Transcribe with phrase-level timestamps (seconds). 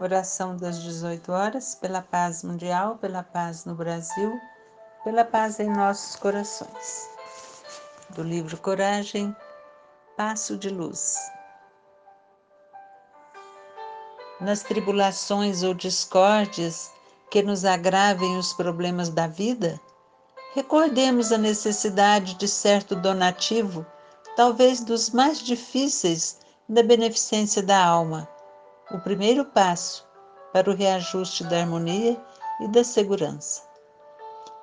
[0.00, 4.40] Oração das 18 horas, pela paz mundial, pela paz no Brasil,
[5.04, 7.08] pela paz em nossos corações.
[8.10, 9.36] Do livro Coragem,
[10.16, 11.16] Passo de Luz.
[14.40, 16.90] Nas tribulações ou discórdias
[17.30, 19.78] que nos agravem os problemas da vida,
[20.54, 23.86] recordemos a necessidade de certo donativo,
[24.36, 26.38] talvez dos mais difíceis
[26.68, 28.28] da beneficência da alma,
[28.92, 30.06] o primeiro passo
[30.52, 32.20] para o reajuste da harmonia
[32.60, 33.62] e da segurança.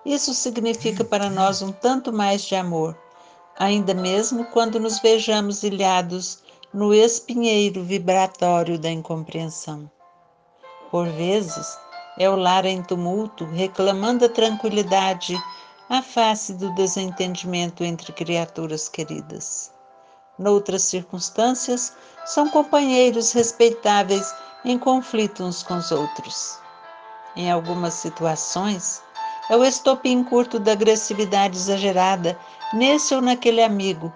[0.06, 2.98] Isso significa para nós um tanto mais de amor,
[3.58, 6.42] ainda mesmo quando nos vejamos ilhados
[6.74, 9.90] no espinheiro vibratório da incompreensão.
[10.92, 11.78] Por vezes,
[12.18, 15.36] é o lar em tumulto, reclamando a tranquilidade
[15.90, 19.72] à face do desentendimento entre criaturas queridas.
[20.40, 21.94] Noutras circunstâncias,
[22.26, 26.58] são companheiros respeitáveis em conflito uns com os outros.
[27.36, 29.04] Em algumas situações,
[29.50, 32.40] é o estopim curto da agressividade exagerada
[32.74, 34.14] nesse ou naquele amigo,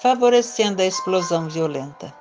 [0.00, 2.12] favorecendo a explosão violenta.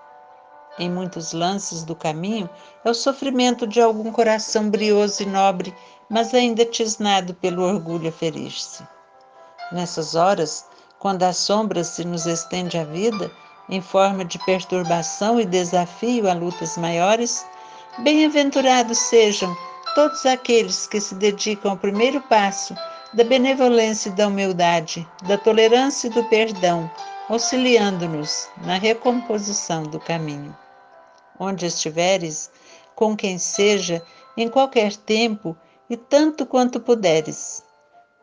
[0.78, 2.50] Em muitos lances do caminho,
[2.86, 5.75] é o sofrimento de algum coração brioso e nobre,
[6.08, 8.84] mas ainda tisnado pelo orgulho a ferir-se.
[9.72, 10.66] Nessas horas,
[11.02, 13.31] quando a sombra se nos estende à vida,
[13.67, 17.44] em forma de perturbação e desafio a lutas maiores,
[18.03, 19.52] bem-aventurados sejam
[19.95, 22.75] todos aqueles que se dedicam ao primeiro passo
[23.16, 26.89] da benevolência e da humildade, da tolerância e do perdão,
[27.27, 30.55] auxiliando-nos na recomposição do caminho.
[31.39, 32.52] Onde estiveres,
[32.95, 34.03] com quem seja,
[34.38, 35.57] em qualquer tempo
[35.89, 37.63] e tanto quanto puderes,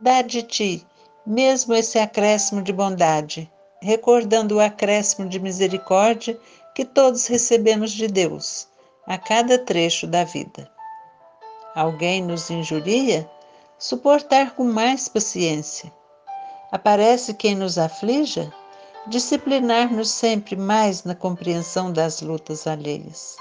[0.01, 0.87] dá de ti
[1.29, 6.41] mesmo esse acréscimo de bondade, recordando o acréscimo de misericórdia
[6.75, 8.67] que todos recebemos de Deus
[9.07, 10.71] a cada trecho da vida.
[11.75, 13.31] Alguém nos injuria?
[13.79, 15.93] Suportar com mais paciência.
[16.73, 18.51] Aparece quem nos aflija?
[19.07, 23.37] Disciplinar-nos sempre mais na compreensão das lutas alheias.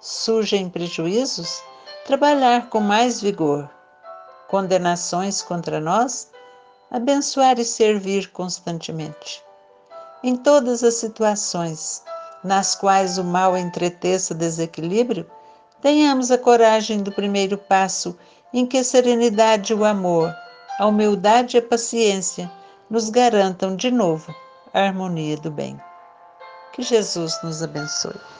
[0.00, 1.62] Surgem prejuízos?
[2.04, 3.70] Trabalhar com mais vigor.
[4.48, 6.35] Condenações contra nós?
[6.90, 9.42] Abençoar e servir constantemente.
[10.22, 12.02] Em todas as situações
[12.42, 15.28] nas quais o mal entreteça desequilíbrio,
[15.80, 18.16] tenhamos a coragem do primeiro passo
[18.52, 20.34] em que a serenidade e o amor,
[20.78, 22.50] a humildade e a paciência
[22.88, 24.34] nos garantam de novo
[24.72, 25.80] a harmonia do bem.
[26.72, 28.35] Que Jesus nos abençoe.